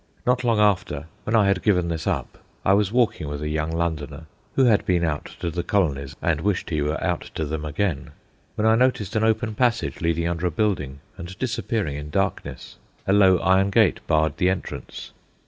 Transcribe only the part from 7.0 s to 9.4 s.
out to them again), when I noticed an